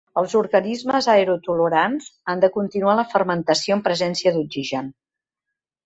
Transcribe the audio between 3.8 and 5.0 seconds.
presència d'oxigen.